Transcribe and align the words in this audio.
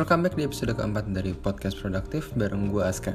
Welcome 0.00 0.24
back 0.24 0.32
di 0.32 0.48
episode 0.48 0.72
keempat 0.72 1.12
dari 1.12 1.36
podcast 1.36 1.76
produktif 1.76 2.32
bareng 2.32 2.72
gue 2.72 2.80
Aska. 2.80 3.12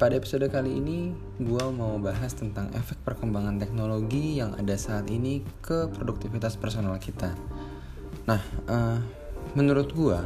Pada 0.00 0.16
episode 0.16 0.48
kali 0.48 0.80
ini, 0.80 1.12
gue 1.36 1.64
mau 1.76 2.00
bahas 2.00 2.32
tentang 2.32 2.72
efek 2.72 2.96
perkembangan 3.04 3.60
teknologi 3.60 4.40
yang 4.40 4.56
ada 4.56 4.72
saat 4.80 5.12
ini 5.12 5.44
ke 5.60 5.92
produktivitas 5.92 6.56
personal 6.56 6.96
kita. 6.96 7.36
Nah, 8.24 8.40
uh, 8.64 8.96
menurut 9.60 9.92
gue, 9.92 10.16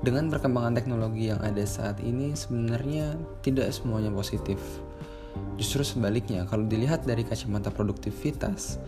dengan 0.00 0.32
perkembangan 0.32 0.72
teknologi 0.72 1.28
yang 1.28 1.44
ada 1.44 1.68
saat 1.68 2.00
ini 2.00 2.32
sebenarnya 2.32 3.12
tidak 3.44 3.76
semuanya 3.76 4.08
positif. 4.08 4.56
Justru 5.60 5.84
sebaliknya, 5.84 6.48
kalau 6.48 6.64
dilihat 6.64 7.04
dari 7.04 7.28
kacamata 7.28 7.68
produktivitas, 7.68 8.80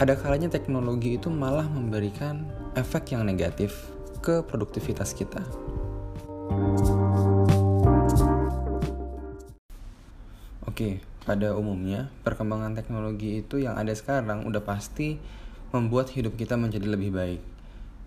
ada 0.00 0.16
kalanya 0.16 0.48
teknologi 0.48 1.20
itu 1.20 1.28
malah 1.28 1.68
memberikan 1.68 2.48
efek 2.72 3.12
yang 3.12 3.28
negatif 3.28 3.91
ke 4.22 4.46
produktivitas 4.46 5.12
kita. 5.18 5.42
Oke, 10.62 11.02
pada 11.28 11.52
umumnya 11.58 12.08
perkembangan 12.24 12.78
teknologi 12.78 13.44
itu 13.44 13.60
yang 13.60 13.76
ada 13.76 13.92
sekarang 13.92 14.48
udah 14.48 14.62
pasti 14.64 15.20
membuat 15.74 16.08
hidup 16.14 16.38
kita 16.38 16.56
menjadi 16.56 16.86
lebih 16.86 17.10
baik. 17.12 17.42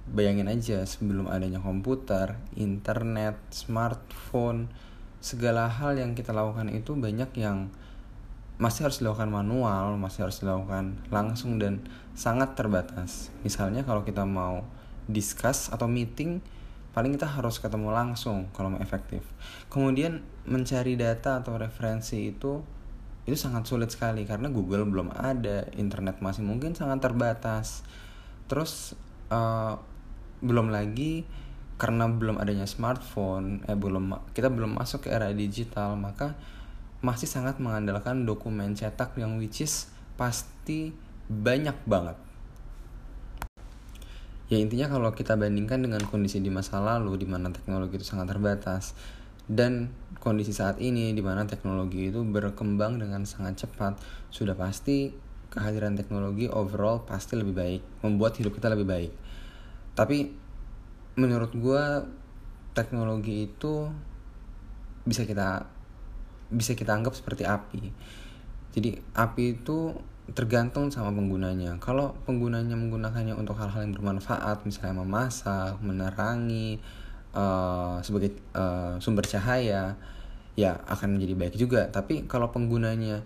Bayangin 0.10 0.48
aja 0.48 0.82
sebelum 0.88 1.28
adanya 1.28 1.60
komputer, 1.60 2.40
internet, 2.56 3.36
smartphone, 3.54 4.72
segala 5.20 5.68
hal 5.68 5.98
yang 5.98 6.14
kita 6.14 6.30
lakukan 6.32 6.70
itu 6.70 6.94
banyak 6.94 7.30
yang 7.38 7.70
masih 8.56 8.88
harus 8.88 9.04
dilakukan 9.04 9.28
manual, 9.28 10.00
masih 10.00 10.30
harus 10.30 10.40
dilakukan 10.40 10.96
langsung 11.12 11.60
dan 11.60 11.84
sangat 12.16 12.56
terbatas. 12.56 13.34
Misalnya 13.44 13.84
kalau 13.84 14.08
kita 14.08 14.24
mau 14.24 14.64
discuss 15.06 15.70
atau 15.70 15.86
meeting 15.86 16.42
paling 16.96 17.12
kita 17.12 17.28
harus 17.28 17.60
ketemu 17.60 17.92
langsung 17.92 18.48
kalau 18.56 18.72
mau 18.72 18.80
efektif. 18.80 19.20
Kemudian 19.68 20.24
mencari 20.48 20.96
data 20.96 21.44
atau 21.44 21.60
referensi 21.60 22.32
itu 22.32 22.64
itu 23.26 23.36
sangat 23.36 23.68
sulit 23.68 23.90
sekali 23.92 24.24
karena 24.24 24.48
Google 24.48 24.88
belum 24.88 25.12
ada, 25.12 25.68
internet 25.76 26.24
masih 26.24 26.46
mungkin 26.48 26.72
sangat 26.72 27.04
terbatas. 27.04 27.84
Terus 28.48 28.96
uh, 29.28 29.76
belum 30.40 30.72
lagi 30.72 31.28
karena 31.76 32.08
belum 32.08 32.40
adanya 32.40 32.64
smartphone, 32.64 33.68
eh 33.68 33.76
belum 33.76 34.32
kita 34.32 34.48
belum 34.48 34.80
masuk 34.80 35.10
ke 35.10 35.10
era 35.12 35.28
digital, 35.36 36.00
maka 36.00 36.40
masih 37.04 37.28
sangat 37.28 37.60
mengandalkan 37.60 38.24
dokumen 38.24 38.72
cetak 38.72 39.20
yang 39.20 39.36
which 39.36 39.60
is 39.60 39.92
pasti 40.16 40.96
banyak 41.28 41.76
banget 41.84 42.16
ya 44.46 44.62
intinya 44.62 44.86
kalau 44.92 45.10
kita 45.14 45.34
bandingkan 45.34 45.82
dengan 45.82 46.02
kondisi 46.06 46.38
di 46.38 46.54
masa 46.54 46.78
lalu 46.78 47.18
di 47.18 47.28
mana 47.28 47.50
teknologi 47.50 47.98
itu 47.98 48.06
sangat 48.06 48.30
terbatas 48.30 48.94
dan 49.50 49.90
kondisi 50.22 50.54
saat 50.54 50.82
ini 50.82 51.14
di 51.14 51.22
mana 51.22 51.46
teknologi 51.46 52.10
itu 52.10 52.22
berkembang 52.26 52.98
dengan 52.98 53.26
sangat 53.30 53.66
cepat 53.66 53.98
sudah 54.34 54.58
pasti 54.58 55.14
kehadiran 55.54 55.96
teknologi 55.96 56.50
overall 56.50 57.06
pasti 57.06 57.38
lebih 57.38 57.54
baik 57.54 57.82
membuat 58.02 58.36
hidup 58.42 58.58
kita 58.58 58.74
lebih 58.74 58.86
baik. 58.90 59.12
Tapi 59.96 60.34
menurut 61.16 61.54
gue 61.56 61.84
teknologi 62.76 63.48
itu 63.48 63.88
bisa 65.08 65.24
kita 65.24 65.64
bisa 66.52 66.74
kita 66.76 66.92
anggap 66.92 67.16
seperti 67.16 67.48
api. 67.48 67.82
Jadi 68.76 69.00
api 69.16 69.44
itu 69.56 69.96
tergantung 70.34 70.90
sama 70.90 71.14
penggunanya. 71.14 71.78
Kalau 71.78 72.18
penggunanya 72.26 72.74
menggunakannya 72.74 73.38
untuk 73.38 73.62
hal-hal 73.62 73.86
yang 73.86 73.94
bermanfaat, 73.94 74.66
misalnya 74.66 75.06
memasak, 75.06 75.78
menerangi 75.86 76.82
uh, 77.38 78.02
sebagai 78.02 78.34
uh, 78.58 78.98
sumber 78.98 79.30
cahaya, 79.30 79.94
ya 80.58 80.72
akan 80.90 81.20
menjadi 81.20 81.34
baik 81.38 81.56
juga. 81.60 81.86
Tapi 81.94 82.26
kalau 82.26 82.50
penggunanya 82.50 83.22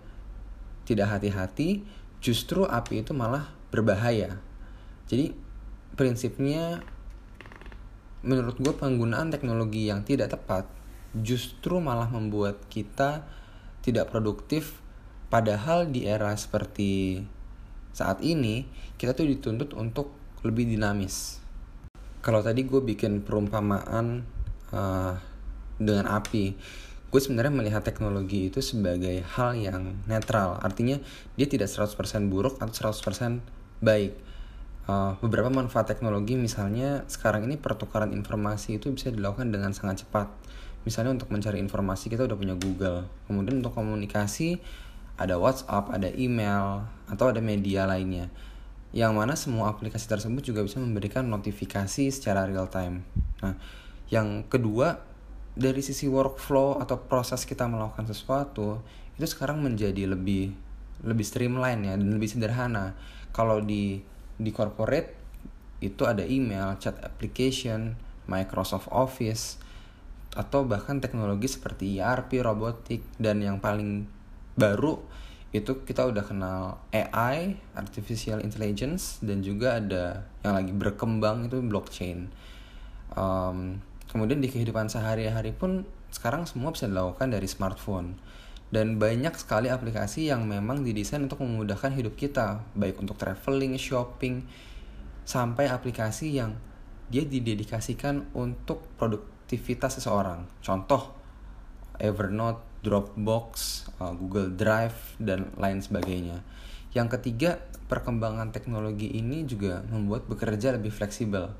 tidak 0.84 1.08
hati-hati, 1.16 1.88
justru 2.20 2.68
api 2.68 3.08
itu 3.08 3.16
malah 3.16 3.48
berbahaya. 3.72 4.36
Jadi 5.08 5.32
prinsipnya 5.96 6.84
menurut 8.20 8.60
gue 8.60 8.74
penggunaan 8.76 9.32
teknologi 9.32 9.88
yang 9.88 10.04
tidak 10.04 10.36
tepat 10.36 10.68
justru 11.16 11.80
malah 11.80 12.12
membuat 12.12 12.60
kita 12.68 13.24
tidak 13.80 14.12
produktif 14.12 14.84
Padahal 15.30 15.86
di 15.94 16.10
era 16.10 16.34
seperti 16.34 17.22
saat 17.94 18.26
ini, 18.26 18.66
kita 18.98 19.14
tuh 19.14 19.30
dituntut 19.30 19.78
untuk 19.78 20.10
lebih 20.42 20.66
dinamis. 20.66 21.38
Kalau 22.26 22.42
tadi 22.42 22.66
gue 22.66 22.82
bikin 22.82 23.22
perumpamaan 23.22 24.26
uh, 24.74 25.14
dengan 25.78 26.06
api, 26.10 26.58
gue 27.10 27.22
sebenarnya 27.22 27.54
melihat 27.54 27.82
teknologi 27.86 28.50
itu 28.50 28.60
sebagai 28.60 29.22
hal 29.38 29.54
yang 29.54 30.02
netral. 30.10 30.58
Artinya 30.60 30.98
dia 31.38 31.46
tidak 31.46 31.70
100% 31.70 31.94
buruk 32.30 32.58
atau 32.58 32.92
100% 32.92 33.40
baik. 33.86 34.14
Uh, 34.90 35.14
beberapa 35.22 35.54
manfaat 35.54 35.86
teknologi 35.86 36.34
misalnya 36.34 37.06
sekarang 37.06 37.46
ini 37.46 37.62
pertukaran 37.62 38.10
informasi 38.10 38.82
itu 38.82 38.90
bisa 38.90 39.14
dilakukan 39.14 39.54
dengan 39.54 39.78
sangat 39.78 40.06
cepat. 40.06 40.34
Misalnya 40.88 41.14
untuk 41.14 41.30
mencari 41.30 41.62
informasi 41.62 42.10
kita 42.10 42.26
udah 42.26 42.38
punya 42.40 42.56
Google. 42.58 43.06
Kemudian 43.30 43.62
untuk 43.62 43.78
komunikasi 43.78 44.58
ada 45.20 45.36
WhatsApp, 45.36 45.92
ada 45.92 46.08
email, 46.16 46.88
atau 47.12 47.28
ada 47.28 47.44
media 47.44 47.84
lainnya. 47.84 48.32
Yang 48.96 49.14
mana 49.14 49.34
semua 49.36 49.70
aplikasi 49.70 50.08
tersebut 50.08 50.42
juga 50.42 50.64
bisa 50.64 50.80
memberikan 50.80 51.28
notifikasi 51.28 52.10
secara 52.10 52.48
real 52.48 52.72
time. 52.72 53.04
Nah, 53.44 53.60
yang 54.08 54.48
kedua 54.48 55.04
dari 55.60 55.84
sisi 55.84 56.08
workflow 56.08 56.80
atau 56.80 56.98
proses 57.04 57.44
kita 57.44 57.68
melakukan 57.68 58.08
sesuatu 58.08 58.80
itu 59.20 59.28
sekarang 59.28 59.60
menjadi 59.60 60.08
lebih 60.08 60.56
lebih 61.04 61.26
streamline 61.28 61.84
ya 61.84 61.94
dan 62.00 62.10
lebih 62.16 62.32
sederhana. 62.32 62.96
Kalau 63.36 63.60
di 63.60 64.00
di 64.40 64.50
corporate 64.56 65.20
itu 65.84 66.08
ada 66.08 66.24
email, 66.24 66.80
chat 66.80 66.96
application, 67.04 68.00
Microsoft 68.32 68.88
Office 68.92 69.60
atau 70.34 70.64
bahkan 70.64 71.04
teknologi 71.04 71.52
seperti 71.52 72.00
ERP, 72.00 72.40
robotik 72.40 73.04
dan 73.20 73.44
yang 73.44 73.60
paling 73.60 74.08
baru 74.60 75.00
itu 75.50 75.82
kita 75.82 76.06
udah 76.06 76.22
kenal 76.22 76.78
AI, 76.94 77.58
artificial 77.74 78.44
intelligence 78.46 79.18
dan 79.26 79.42
juga 79.42 79.82
ada 79.82 80.30
yang 80.46 80.54
lagi 80.54 80.74
berkembang 80.76 81.50
itu 81.50 81.58
blockchain. 81.66 82.30
Um, 83.18 83.82
kemudian 84.12 84.38
di 84.44 84.52
kehidupan 84.52 84.94
sehari-hari 84.94 85.50
pun 85.50 85.90
sekarang 86.14 86.46
semua 86.46 86.70
bisa 86.70 86.86
dilakukan 86.86 87.34
dari 87.34 87.50
smartphone 87.50 88.22
dan 88.70 89.02
banyak 89.02 89.34
sekali 89.34 89.74
aplikasi 89.74 90.30
yang 90.30 90.46
memang 90.46 90.86
didesain 90.86 91.26
untuk 91.26 91.42
memudahkan 91.42 91.90
hidup 91.98 92.14
kita 92.14 92.62
baik 92.78 93.02
untuk 93.02 93.18
traveling, 93.18 93.74
shopping 93.82 94.46
sampai 95.26 95.66
aplikasi 95.66 96.38
yang 96.38 96.54
dia 97.10 97.26
didedikasikan 97.26 98.30
untuk 98.38 98.86
produktivitas 99.02 99.98
seseorang. 99.98 100.46
Contoh 100.62 101.18
Evernote 101.98 102.69
Dropbox, 102.80 103.52
uh, 104.00 104.16
Google 104.16 104.56
Drive, 104.56 105.20
dan 105.20 105.52
lain 105.60 105.84
sebagainya. 105.84 106.40
Yang 106.96 107.20
ketiga, 107.20 107.60
perkembangan 107.92 108.56
teknologi 108.56 109.12
ini 109.14 109.44
juga 109.44 109.84
membuat 109.92 110.26
bekerja 110.26 110.74
lebih 110.74 110.90
fleksibel, 110.90 111.52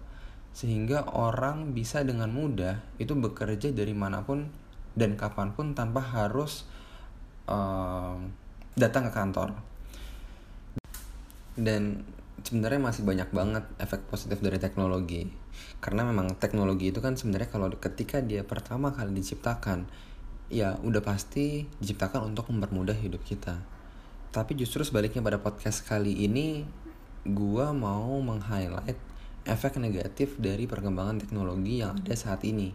sehingga 0.56 1.06
orang 1.12 1.76
bisa 1.76 2.02
dengan 2.02 2.32
mudah 2.32 2.82
itu 2.98 3.14
bekerja 3.14 3.70
dari 3.76 3.94
mana 3.94 4.26
pun 4.26 4.50
dan 4.98 5.14
kapan 5.20 5.54
pun 5.54 5.78
tanpa 5.78 6.02
harus 6.02 6.66
uh, 7.46 8.18
datang 8.74 9.10
ke 9.10 9.14
kantor. 9.14 9.50
Dan 11.60 12.08
sebenarnya 12.42 12.80
masih 12.80 13.04
banyak 13.04 13.30
banget 13.36 13.68
efek 13.84 14.08
positif 14.08 14.40
dari 14.40 14.58
teknologi, 14.58 15.28
karena 15.84 16.08
memang 16.08 16.40
teknologi 16.40 16.90
itu 16.90 17.04
kan 17.04 17.20
sebenarnya 17.20 17.52
kalau 17.52 17.68
ketika 17.76 18.24
dia 18.24 18.48
pertama 18.48 18.96
kali 18.96 19.12
diciptakan 19.12 19.86
ya 20.50 20.82
udah 20.82 21.02
pasti 21.06 21.70
diciptakan 21.78 22.34
untuk 22.34 22.50
mempermudah 22.50 22.98
hidup 22.98 23.22
kita. 23.22 23.62
Tapi 24.30 24.54
justru 24.58 24.82
sebaliknya 24.86 25.22
pada 25.22 25.42
podcast 25.42 25.86
kali 25.86 26.26
ini 26.26 26.66
gua 27.26 27.74
mau 27.74 28.18
meng-highlight 28.22 28.98
efek 29.50 29.82
negatif 29.82 30.38
dari 30.38 30.70
perkembangan 30.70 31.22
teknologi 31.26 31.82
yang 31.82 31.98
ada 31.98 32.14
saat 32.14 32.46
ini. 32.46 32.74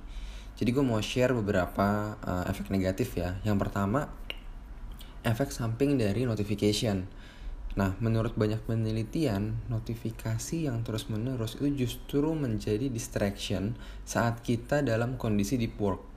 Jadi 0.54 0.70
gue 0.70 0.84
mau 0.86 1.02
share 1.02 1.34
beberapa 1.34 2.14
uh, 2.22 2.44
efek 2.46 2.70
negatif 2.70 3.18
ya. 3.18 3.38
Yang 3.42 3.66
pertama, 3.66 4.06
efek 5.26 5.50
samping 5.50 5.98
dari 5.98 6.22
notification. 6.22 7.10
Nah, 7.74 7.98
menurut 7.98 8.38
banyak 8.38 8.62
penelitian, 8.70 9.58
notifikasi 9.66 10.70
yang 10.70 10.86
terus-menerus 10.86 11.58
itu 11.58 11.86
justru 11.86 12.30
menjadi 12.38 12.86
distraction 12.86 13.74
saat 14.06 14.46
kita 14.46 14.86
dalam 14.86 15.18
kondisi 15.18 15.58
deep 15.58 15.74
work 15.82 16.13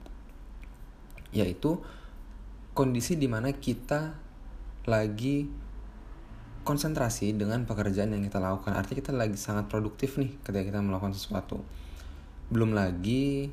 yaitu 1.34 1.80
kondisi 2.72 3.18
di 3.18 3.26
mana 3.26 3.52
kita 3.52 4.16
lagi 4.88 5.48
konsentrasi 6.64 7.36
dengan 7.36 7.64
pekerjaan 7.64 8.12
yang 8.12 8.24
kita 8.24 8.40
lakukan 8.40 8.76
artinya 8.76 9.00
kita 9.00 9.12
lagi 9.16 9.36
sangat 9.40 9.68
produktif 9.68 10.16
nih 10.20 10.36
ketika 10.44 10.64
kita 10.74 10.80
melakukan 10.80 11.16
sesuatu 11.16 11.64
belum 12.48 12.72
lagi 12.72 13.52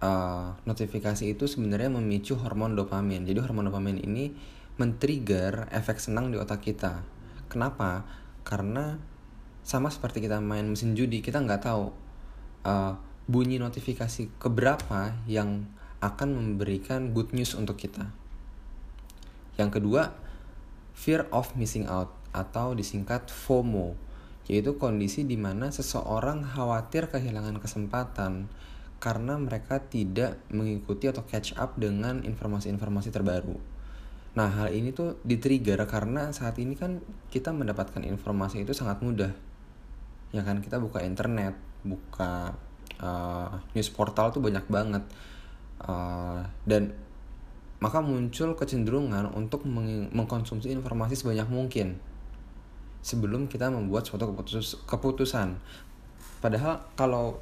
uh, 0.00 0.56
notifikasi 0.64 1.24
itu 1.36 1.44
sebenarnya 1.44 1.92
memicu 1.92 2.36
hormon 2.36 2.76
dopamin. 2.76 3.24
Jadi 3.24 3.38
hormon 3.40 3.68
dopamin 3.68 4.00
ini 4.00 4.32
men-trigger 4.76 5.72
efek 5.72 6.00
senang 6.00 6.28
di 6.32 6.36
otak 6.36 6.64
kita. 6.64 7.00
Kenapa? 7.48 8.04
Karena 8.44 8.96
sama 9.66 9.90
seperti 9.90 10.22
kita 10.24 10.38
main 10.38 10.68
mesin 10.68 10.94
judi, 10.94 11.24
kita 11.24 11.42
nggak 11.42 11.62
tahu 11.64 11.90
uh, 12.64 12.92
bunyi 13.26 13.58
notifikasi 13.58 14.38
keberapa 14.38 15.16
yang 15.26 15.66
akan 16.00 16.28
memberikan 16.36 17.16
good 17.16 17.32
news 17.32 17.56
untuk 17.56 17.80
kita. 17.80 18.12
Yang 19.56 19.80
kedua, 19.80 20.12
fear 20.92 21.24
of 21.32 21.52
missing 21.56 21.88
out 21.88 22.12
atau 22.36 22.76
disingkat 22.76 23.32
FOMO, 23.32 23.96
yaitu 24.48 24.76
kondisi 24.76 25.24
di 25.24 25.40
mana 25.40 25.72
seseorang 25.72 26.44
khawatir 26.44 27.08
kehilangan 27.08 27.56
kesempatan 27.58 28.52
karena 28.96 29.36
mereka 29.36 29.80
tidak 29.84 30.40
mengikuti 30.48 31.08
atau 31.08 31.24
catch 31.24 31.56
up 31.60 31.76
dengan 31.76 32.24
informasi-informasi 32.24 33.12
terbaru. 33.12 33.56
Nah, 34.36 34.52
hal 34.52 34.68
ini 34.72 34.92
tuh 34.92 35.16
di-trigger 35.24 35.80
karena 35.88 36.28
saat 36.32 36.60
ini 36.60 36.76
kan 36.76 37.00
kita 37.32 37.56
mendapatkan 37.56 38.04
informasi 38.04 38.68
itu 38.68 38.76
sangat 38.76 39.00
mudah. 39.00 39.32
Ya 40.32 40.44
kan, 40.44 40.60
kita 40.60 40.76
buka 40.76 41.00
internet, 41.00 41.56
buka 41.80 42.52
uh, 43.00 43.48
news 43.72 43.88
portal 43.88 44.32
tuh 44.32 44.44
banyak 44.44 44.64
banget. 44.68 45.04
Uh, 45.76 46.40
dan 46.64 46.96
maka 47.76 48.00
muncul 48.00 48.56
kecenderungan 48.56 49.28
untuk 49.36 49.68
meng 49.68 50.08
mengkonsumsi 50.08 50.72
informasi 50.72 51.12
sebanyak 51.12 51.44
mungkin 51.52 52.00
sebelum 53.04 53.46
kita 53.46 53.68
membuat 53.68 54.08
suatu 54.08 54.32
keputus 54.32 54.80
keputusan. 54.88 55.60
Padahal 56.40 56.82
kalau 56.98 57.38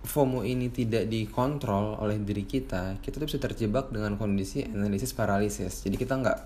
FOMO 0.00 0.48
ini 0.48 0.72
tidak 0.72 1.12
dikontrol 1.12 2.00
oleh 2.00 2.16
diri 2.24 2.48
kita, 2.48 2.96
kita 3.04 3.20
tuh 3.20 3.28
bisa 3.28 3.36
terjebak 3.36 3.92
dengan 3.92 4.16
kondisi 4.16 4.64
analisis 4.64 5.12
paralisis. 5.12 5.84
Jadi 5.84 6.00
kita 6.00 6.16
nggak 6.16 6.38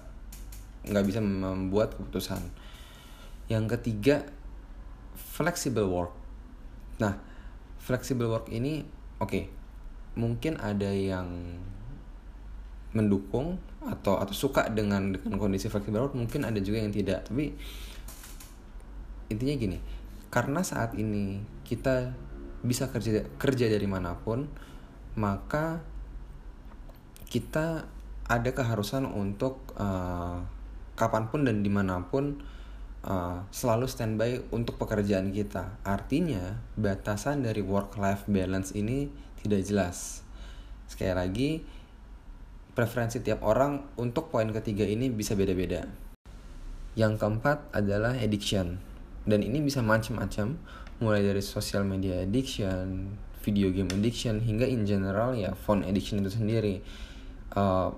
nggak 0.90 1.05
bisa 1.06 1.22
membuat 1.22 1.94
keputusan. 1.94 2.43
Yang 3.46 3.78
ketiga, 3.78 4.26
flexible 5.14 5.87
work. 5.87 6.12
Nah, 6.99 7.17
flexible 7.78 8.28
work 8.28 8.50
ini 8.50 8.82
oke, 9.22 9.31
okay, 9.31 9.43
mungkin 10.14 10.58
ada 10.62 10.90
yang 10.90 11.58
mendukung 12.94 13.58
atau 13.82 14.22
atau 14.22 14.34
suka 14.34 14.70
dengan 14.70 15.11
dengan 15.11 15.38
kondisi 15.38 15.66
flexible 15.66 16.06
work, 16.06 16.14
mungkin 16.14 16.46
ada 16.46 16.62
juga 16.62 16.78
yang 16.78 16.94
tidak. 16.94 17.26
Tapi 17.26 17.50
intinya 19.34 19.55
gini, 19.58 19.78
karena 20.31 20.62
saat 20.62 20.94
ini 20.94 21.43
kita 21.66 22.14
bisa 22.64 22.88
kerja 22.88 23.28
kerja 23.37 23.66
dari 23.69 23.84
mana 23.84 24.16
pun 24.16 24.49
maka 25.14 25.84
kita 27.28 27.87
ada 28.25 28.50
keharusan 28.56 29.05
untuk 29.05 29.76
uh, 29.76 30.40
kapan 30.96 31.28
pun 31.28 31.44
dan 31.44 31.60
di 31.60 31.69
mana 31.69 32.08
pun 32.08 32.40
uh, 33.05 33.44
selalu 33.52 33.84
standby 33.84 34.40
untuk 34.49 34.81
pekerjaan 34.81 35.28
kita 35.28 35.76
artinya 35.84 36.56
batasan 36.75 37.44
dari 37.44 37.60
work 37.60 38.00
life 38.00 38.25
balance 38.26 38.72
ini 38.72 39.12
tidak 39.44 39.62
jelas 39.69 40.25
sekali 40.88 41.12
lagi 41.12 41.50
preferensi 42.75 43.23
tiap 43.23 43.44
orang 43.46 43.94
untuk 44.00 44.32
poin 44.32 44.50
ketiga 44.50 44.82
ini 44.88 45.12
bisa 45.12 45.37
beda-beda 45.37 45.87
yang 46.99 47.20
keempat 47.20 47.70
adalah 47.76 48.17
addiction 48.19 48.81
dan 49.25 49.41
ini 49.41 49.64
bisa 49.64 49.81
macam-macam 49.81 50.56
mulai 51.02 51.25
dari 51.25 51.43
social 51.43 51.82
media 51.82 52.23
addiction, 52.23 53.17
video 53.43 53.73
game 53.75 53.91
addiction 53.91 54.38
hingga 54.44 54.69
in 54.69 54.87
general 54.87 55.35
ya 55.35 55.56
phone 55.56 55.82
addiction 55.82 56.23
itu 56.23 56.31
sendiri. 56.31 56.85
Uh, 57.55 57.91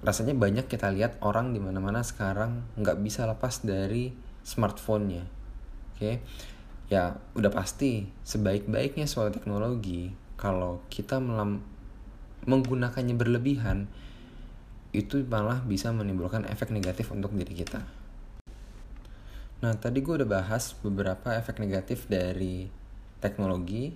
rasanya 0.00 0.32
banyak 0.32 0.64
kita 0.64 0.88
lihat 0.88 1.20
orang 1.20 1.52
di 1.52 1.60
mana-mana 1.60 2.00
sekarang 2.00 2.64
nggak 2.80 3.04
bisa 3.04 3.28
lepas 3.28 3.60
dari 3.60 4.14
smartphone-nya. 4.46 5.24
Oke. 5.94 5.98
Okay? 5.98 6.14
Ya, 6.90 7.22
udah 7.38 7.54
pasti 7.54 8.10
sebaik-baiknya 8.26 9.06
soal 9.06 9.30
teknologi 9.30 10.10
kalau 10.40 10.80
kita 10.88 11.20
melam 11.20 11.60
menggunakannya 12.48 13.12
berlebihan 13.12 13.84
itu 14.96 15.20
malah 15.28 15.60
bisa 15.60 15.92
menimbulkan 15.92 16.48
efek 16.48 16.72
negatif 16.72 17.12
untuk 17.12 17.36
diri 17.36 17.52
kita. 17.52 17.84
Nah, 19.60 19.76
tadi 19.76 20.00
gue 20.00 20.16
udah 20.16 20.24
bahas 20.24 20.72
beberapa 20.80 21.36
efek 21.36 21.60
negatif 21.60 22.08
dari 22.08 22.72
teknologi. 23.20 23.92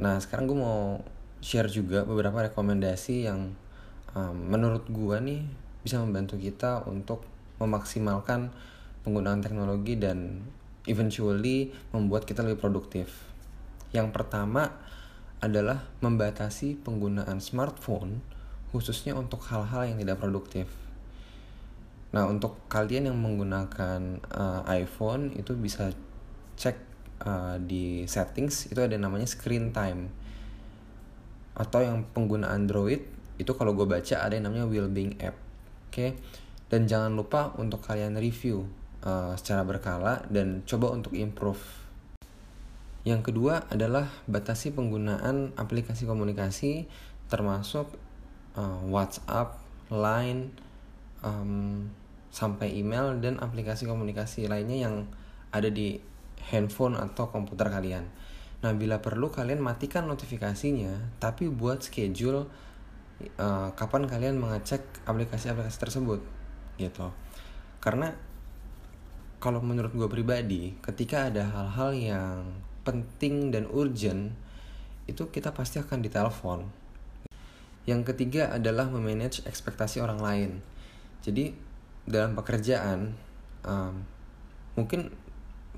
Nah, 0.00 0.16
sekarang 0.16 0.48
gue 0.48 0.58
mau 0.58 1.04
share 1.44 1.68
juga 1.68 2.08
beberapa 2.08 2.48
rekomendasi 2.48 3.28
yang 3.28 3.52
um, 4.16 4.36
menurut 4.48 4.88
gue 4.88 5.16
nih 5.20 5.44
bisa 5.84 6.00
membantu 6.00 6.40
kita 6.40 6.88
untuk 6.88 7.28
memaksimalkan 7.60 8.48
penggunaan 9.04 9.44
teknologi 9.44 10.00
dan 10.00 10.40
eventually 10.88 11.68
membuat 11.92 12.24
kita 12.24 12.40
lebih 12.40 12.64
produktif. 12.64 13.12
Yang 13.92 14.16
pertama 14.16 14.72
adalah 15.44 15.84
membatasi 16.00 16.80
penggunaan 16.80 17.38
smartphone 17.44 18.24
khususnya 18.72 19.14
untuk 19.14 19.44
hal-hal 19.52 19.86
yang 19.86 20.02
tidak 20.02 20.18
produktif. 20.18 20.66
Nah, 22.10 22.26
untuk 22.26 22.66
kalian 22.66 23.10
yang 23.10 23.18
menggunakan 23.18 24.22
uh, 24.34 24.66
iPhone 24.70 25.30
itu 25.38 25.54
bisa 25.54 25.94
cek 26.58 26.78
uh, 27.22 27.58
di 27.62 28.06
settings 28.10 28.70
itu 28.70 28.78
ada 28.82 28.98
namanya 28.98 29.30
screen 29.30 29.70
time. 29.70 30.10
Atau 31.54 31.86
yang 31.86 32.02
pengguna 32.10 32.50
Android 32.50 33.02
itu 33.38 33.52
kalau 33.54 33.74
gue 33.78 33.86
baca 33.86 34.26
ada 34.26 34.34
yang 34.34 34.50
namanya 34.50 34.66
well-being 34.66 35.18
app. 35.22 35.38
Oke. 35.90 35.94
Okay? 35.94 36.10
Dan 36.66 36.90
jangan 36.90 37.14
lupa 37.14 37.54
untuk 37.58 37.78
kalian 37.82 38.18
review 38.18 38.66
uh, 39.06 39.38
secara 39.38 39.62
berkala 39.62 40.26
dan 40.26 40.66
coba 40.66 40.90
untuk 40.90 41.14
improve. 41.14 41.83
Yang 43.04 43.30
kedua 43.30 43.68
adalah 43.68 44.08
batasi 44.24 44.72
penggunaan 44.72 45.52
aplikasi 45.60 46.08
komunikasi 46.08 46.88
termasuk 47.28 47.92
uh, 48.56 48.80
WhatsApp, 48.88 49.60
Line, 49.92 50.48
um, 51.20 51.84
sampai 52.32 52.72
email 52.80 53.14
dan 53.20 53.36
aplikasi 53.38 53.84
komunikasi 53.84 54.48
lainnya 54.48 54.88
yang 54.88 55.04
ada 55.52 55.68
di 55.68 56.00
handphone 56.48 56.96
atau 56.96 57.28
komputer 57.28 57.68
kalian. 57.68 58.08
Nah, 58.64 58.72
bila 58.72 59.04
perlu 59.04 59.28
kalian 59.28 59.60
matikan 59.60 60.08
notifikasinya, 60.08 61.20
tapi 61.20 61.52
buat 61.52 61.84
schedule 61.84 62.48
uh, 63.36 63.68
kapan 63.76 64.08
kalian 64.08 64.40
mengecek 64.40 64.80
aplikasi-aplikasi 65.04 65.78
tersebut, 65.78 66.24
gitu. 66.80 67.12
Karena 67.84 68.16
kalau 69.38 69.60
menurut 69.60 69.92
gue 69.92 70.08
pribadi, 70.08 70.72
ketika 70.80 71.28
ada 71.28 71.44
hal-hal 71.44 71.90
yang 71.92 72.36
penting 72.84 73.50
dan 73.50 73.66
urgent, 73.72 74.36
itu 75.08 75.28
kita 75.32 75.50
pasti 75.50 75.80
akan 75.80 76.04
ditelepon. 76.04 76.60
Yang 77.84 78.14
ketiga 78.14 78.52
adalah 78.52 78.88
memanage 78.88 79.44
ekspektasi 79.44 80.00
orang 80.00 80.20
lain. 80.20 80.50
Jadi 81.24 81.52
dalam 82.04 82.36
pekerjaan 82.36 83.16
um, 83.64 84.04
mungkin 84.76 85.12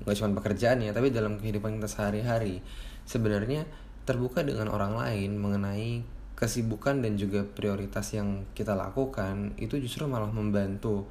nggak 0.03 0.15
cuma 0.19 0.37
pekerjaan 0.37 0.83
ya 0.83 0.91
tapi 0.93 1.09
dalam 1.09 1.41
kehidupan 1.41 1.79
kita 1.79 1.89
sehari-hari 1.89 2.61
sebenarnya 3.07 3.65
terbuka 4.03 4.45
dengan 4.45 4.69
orang 4.69 4.93
lain 4.93 5.39
mengenai 5.39 6.03
kesibukan 6.37 7.01
dan 7.01 7.17
juga 7.17 7.41
prioritas 7.47 8.13
yang 8.13 8.45
kita 8.53 8.77
lakukan 8.77 9.57
itu 9.57 9.81
justru 9.81 10.05
malah 10.05 10.29
membantu 10.29 11.09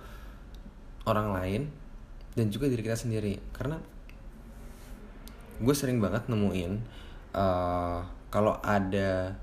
orang 1.09 1.35
lain 1.35 1.62
dan 2.38 2.47
juga 2.53 2.71
diri 2.71 2.87
kita 2.87 2.95
sendiri 2.95 3.41
karena 3.50 3.83
gue 5.61 5.75
sering 5.75 5.99
banget 6.01 6.29
nemuin 6.29 6.73
uh, 7.37 8.01
kalau 8.33 8.59
ada 8.61 9.37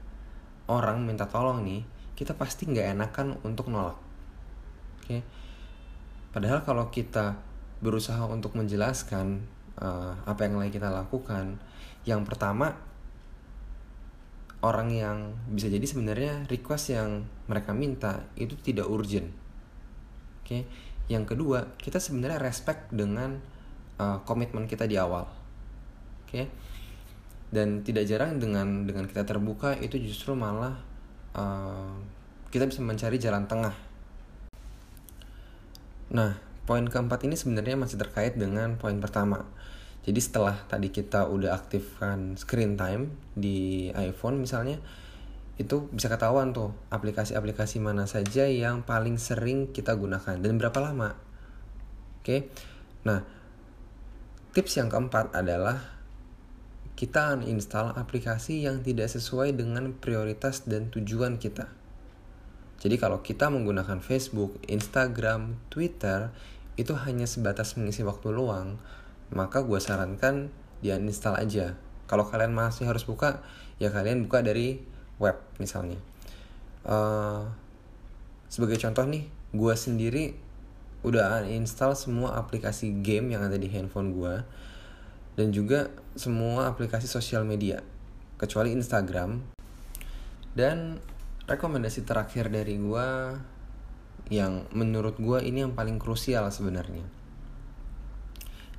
orang 0.70 1.03
minta 1.03 1.25
tolong 1.29 1.65
nih 1.65 1.82
kita 2.13 2.38
pasti 2.38 2.70
nggak 2.70 2.98
enakan 2.98 3.38
untuk 3.43 3.70
nolak 3.70 3.98
oke 3.98 5.08
okay? 5.10 5.22
Padahal 6.34 6.65
kalau 6.65 6.89
kita 6.89 7.38
berusaha 7.77 8.25
untuk 8.25 8.58
menjelaskan 8.58 9.46
uh, 9.77 10.17
apa 10.25 10.50
yang 10.50 10.58
lagi 10.58 10.82
kita 10.82 10.89
lakukan, 10.89 11.62
yang 12.10 12.25
pertama 12.25 12.74
orang 14.65 14.89
yang 14.89 15.17
bisa 15.53 15.70
jadi 15.70 15.86
sebenarnya 15.86 16.50
request 16.50 16.98
yang 16.98 17.29
mereka 17.46 17.77
minta 17.77 18.25
itu 18.34 18.58
tidak 18.58 18.89
urgent. 18.89 19.29
Oke. 20.41 20.50
Okay? 20.50 20.62
Yang 21.05 21.38
kedua, 21.38 21.77
kita 21.77 22.01
sebenarnya 22.01 22.41
respect 22.41 22.89
dengan 22.89 23.38
uh, 24.01 24.25
komitmen 24.25 24.65
kita 24.65 24.89
di 24.89 24.98
awal. 24.98 25.29
Okay? 26.33 26.49
Dan 27.53 27.85
tidak 27.85 28.09
jarang 28.09 28.41
dengan 28.41 28.89
dengan 28.89 29.05
kita 29.05 29.21
terbuka 29.21 29.77
itu 29.77 30.01
justru 30.01 30.33
malah 30.33 30.73
uh, 31.37 31.93
kita 32.49 32.65
bisa 32.65 32.81
mencari 32.81 33.21
jalan 33.21 33.45
tengah 33.45 33.93
Nah, 36.13 36.37
poin 36.69 36.85
keempat 36.85 37.25
ini 37.25 37.33
sebenarnya 37.33 37.73
masih 37.73 37.97
terkait 37.97 38.37
dengan 38.37 38.77
poin 38.77 38.97
pertama. 39.01 39.49
jadi 40.03 40.19
setelah 40.19 40.59
tadi 40.67 40.91
kita 40.91 41.31
udah 41.31 41.55
aktifkan 41.55 42.35
screen 42.35 42.75
time 42.75 43.15
di 43.39 43.87
iPhone 43.95 44.35
misalnya 44.43 44.83
itu 45.55 45.87
bisa 45.95 46.11
ketahuan 46.11 46.51
tuh 46.51 46.75
aplikasi-aplikasi 46.91 47.79
mana 47.79 48.03
saja 48.03 48.43
yang 48.51 48.83
paling 48.83 49.15
sering 49.15 49.71
kita 49.71 49.95
gunakan 49.95 50.43
dan 50.43 50.59
berapa 50.59 50.75
lama. 50.83 51.15
Oke. 52.19 52.51
Nah, 53.07 53.23
tips 54.51 54.75
yang 54.75 54.91
keempat 54.91 55.31
adalah 55.31 55.92
kita 56.93 57.35
uninstall 57.38 57.93
aplikasi 57.97 58.63
yang 58.65 58.85
tidak 58.85 59.09
sesuai 59.09 59.57
dengan 59.57 59.93
prioritas 59.97 60.65
dan 60.69 60.93
tujuan 60.93 61.41
kita. 61.41 61.69
Jadi 62.81 62.95
kalau 63.00 63.23
kita 63.23 63.47
menggunakan 63.47 64.03
Facebook, 64.03 64.59
Instagram, 64.67 65.57
Twitter 65.71 66.29
itu 66.75 66.93
hanya 66.97 67.25
sebatas 67.25 67.79
mengisi 67.79 68.03
waktu 68.03 68.33
luang, 68.33 68.77
maka 69.33 69.63
gue 69.63 69.79
sarankan 69.79 70.51
di 70.83 70.91
uninstall 70.91 71.39
aja. 71.39 71.79
Kalau 72.05 72.27
kalian 72.27 72.51
masih 72.51 72.85
harus 72.85 73.07
buka, 73.07 73.41
ya 73.81 73.89
kalian 73.89 74.27
buka 74.27 74.43
dari 74.43 74.83
web 75.21 75.38
misalnya 75.57 75.97
uh, 76.88 77.47
sebagai 78.51 78.77
contoh 78.81 79.05
nih 79.07 79.25
gue 79.53 79.73
sendiri 79.75 80.25
udah 81.03 81.43
uninstall 81.43 81.97
semua 81.97 82.39
aplikasi 82.39 83.03
game 83.03 83.35
yang 83.35 83.43
ada 83.43 83.59
di 83.59 83.67
handphone 83.67 84.15
gue 84.15 84.35
dan 85.33 85.49
juga 85.49 85.89
semua 86.13 86.69
aplikasi 86.69 87.09
sosial 87.09 87.45
media 87.45 87.81
kecuali 88.37 88.73
Instagram. 88.73 89.41
Dan 90.53 91.01
rekomendasi 91.49 92.05
terakhir 92.05 92.53
dari 92.53 92.77
gue 92.77 93.07
yang 94.29 94.69
menurut 94.71 95.17
gue 95.17 95.41
ini 95.41 95.65
yang 95.65 95.73
paling 95.73 95.97
krusial 95.97 96.47
sebenarnya 96.53 97.23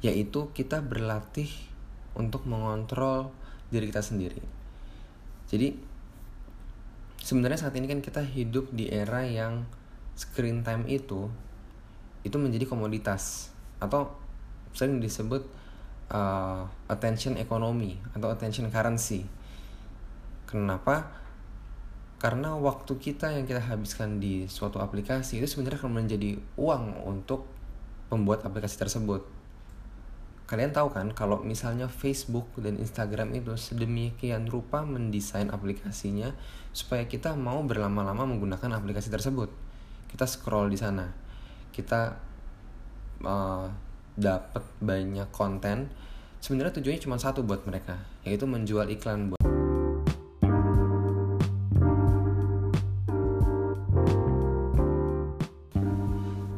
yaitu 0.04 0.52
kita 0.52 0.84
berlatih 0.84 1.48
untuk 2.12 2.44
mengontrol 2.44 3.32
diri 3.72 3.88
kita 3.88 4.04
sendiri. 4.04 4.44
Jadi 5.48 5.72
sebenarnya 7.24 7.64
saat 7.64 7.72
ini 7.80 7.88
kan 7.88 8.04
kita 8.04 8.20
hidup 8.20 8.68
di 8.68 8.92
era 8.92 9.24
yang 9.24 9.64
screen 10.12 10.60
time 10.60 10.84
itu 10.92 11.32
itu 12.20 12.36
menjadi 12.36 12.68
komoditas 12.68 13.48
atau 13.80 14.12
sering 14.76 15.00
disebut 15.00 15.48
uh, 16.10 16.66
attention 16.90 17.38
economy 17.38 18.00
atau 18.12 18.28
attention 18.32 18.68
currency. 18.68 19.24
Kenapa? 20.48 21.08
Karena 22.18 22.56
waktu 22.56 22.96
kita 22.96 23.36
yang 23.36 23.44
kita 23.44 23.60
habiskan 23.60 24.16
di 24.16 24.48
suatu 24.48 24.80
aplikasi 24.80 25.40
itu 25.40 25.46
sebenarnya 25.48 25.84
akan 25.84 25.92
menjadi 25.92 26.40
uang 26.56 27.04
untuk 27.04 27.44
pembuat 28.08 28.44
aplikasi 28.44 28.80
tersebut 28.80 29.34
kalian 30.44 30.76
tahu 30.76 30.92
kan 30.92 31.08
kalau 31.16 31.40
misalnya 31.40 31.88
Facebook 31.88 32.52
dan 32.60 32.76
Instagram 32.76 33.32
itu 33.32 33.56
sedemikian 33.56 34.44
rupa 34.44 34.84
mendesain 34.84 35.48
aplikasinya 35.48 36.36
supaya 36.76 37.08
kita 37.08 37.32
mau 37.32 37.64
berlama-lama 37.64 38.28
menggunakan 38.28 38.76
aplikasi 38.76 39.08
tersebut. 39.08 39.48
Kita 40.12 40.28
scroll 40.28 40.68
di 40.68 40.78
sana, 40.78 41.08
kita 41.72 42.20
uh, 43.24 43.66
dapat 44.14 44.62
banyak 44.78 45.28
konten. 45.34 45.90
Sebenarnya 46.38 46.78
tujuannya 46.78 47.02
cuma 47.02 47.16
satu 47.18 47.42
buat 47.42 47.66
mereka, 47.66 47.98
yaitu 48.22 48.46
menjual 48.46 48.86
iklan 48.90 49.32
buat 49.32 49.42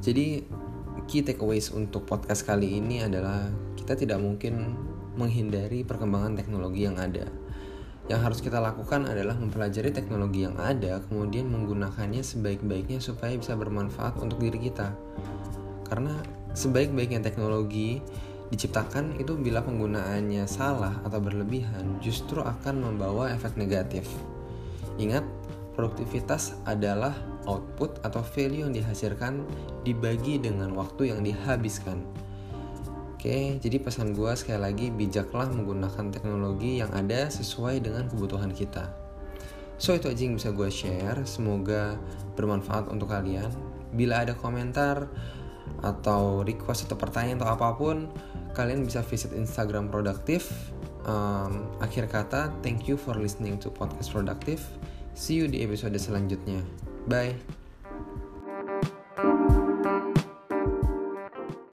Jadi 0.07 0.47
key 1.11 1.27
takeaways 1.27 1.75
untuk 1.75 2.07
podcast 2.07 2.47
kali 2.47 2.79
ini 2.79 3.03
adalah 3.03 3.51
kita 3.75 3.99
tidak 3.99 4.23
mungkin 4.23 4.79
menghindari 5.19 5.83
perkembangan 5.83 6.39
teknologi 6.39 6.87
yang 6.87 6.95
ada. 6.95 7.27
Yang 8.07 8.21
harus 8.23 8.39
kita 8.39 8.63
lakukan 8.63 9.03
adalah 9.03 9.35
mempelajari 9.35 9.91
teknologi 9.91 10.47
yang 10.47 10.55
ada, 10.63 11.03
kemudian 11.11 11.51
menggunakannya 11.51 12.23
sebaik-baiknya 12.23 13.03
supaya 13.03 13.35
bisa 13.35 13.59
bermanfaat 13.59 14.15
untuk 14.23 14.39
diri 14.39 14.71
kita. 14.71 14.95
Karena 15.83 16.15
sebaik-baiknya 16.57 17.21
teknologi 17.21 18.01
diciptakan 18.49 19.21
itu 19.21 19.37
bila 19.37 19.61
penggunaannya 19.61 20.49
salah 20.49 20.97
atau 21.05 21.21
berlebihan 21.21 22.01
justru 22.01 22.41
akan 22.41 22.81
membawa 22.81 23.29
efek 23.37 23.61
negatif. 23.61 24.09
Ingat, 24.97 25.27
produktivitas 25.77 26.57
adalah 26.65 27.13
output 27.45 28.01
atau 28.01 28.25
value 28.25 28.65
yang 28.65 28.73
dihasilkan 28.73 29.45
dibagi 29.85 30.41
dengan 30.41 30.73
waktu 30.73 31.13
yang 31.13 31.21
dihabiskan. 31.21 32.01
Oke, 33.13 33.59
jadi 33.61 33.77
pesan 33.83 34.17
gue 34.17 34.33
sekali 34.39 34.61
lagi 34.63 34.87
bijaklah 34.89 35.51
menggunakan 35.53 36.09
teknologi 36.09 36.81
yang 36.81 36.89
ada 36.97 37.29
sesuai 37.29 37.85
dengan 37.85 38.09
kebutuhan 38.09 38.55
kita. 38.55 38.89
So 39.77 39.93
itu 39.93 40.09
aja 40.09 40.23
yang 40.25 40.41
bisa 40.41 40.55
gue 40.57 40.71
share. 40.73 41.21
Semoga 41.29 42.01
bermanfaat 42.33 42.89
untuk 42.89 43.13
kalian. 43.13 43.53
Bila 43.93 44.25
ada 44.25 44.33
komentar 44.33 45.11
atau 45.85 46.43
request 46.43 46.89
atau 46.89 46.99
pertanyaan 46.99 47.43
atau 47.43 47.51
apa 47.53 47.69
pun, 47.77 48.09
kalian 48.57 48.87
bisa 48.87 49.05
visit 49.05 49.31
Instagram 49.37 49.93
Produktif. 49.93 50.73
Um, 51.07 51.71
akhir 51.79 52.11
kata, 52.11 52.51
thank 52.67 52.91
you 52.91 52.99
for 52.99 53.15
listening 53.15 53.61
to 53.63 53.71
podcast 53.71 54.11
Produktif. 54.11 54.67
See 55.17 55.39
you 55.39 55.47
di 55.47 55.63
episode 55.63 55.97
selanjutnya. 55.97 56.61
Bye. 57.07 57.66